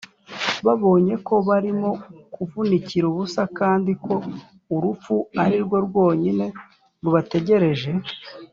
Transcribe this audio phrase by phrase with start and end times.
[0.65, 1.91] babonye ko barimo
[2.33, 4.13] kuvunikira ubusa, kandi ko
[4.75, 6.45] urupfu ari rwo rwonyine
[7.03, 7.91] rubategereje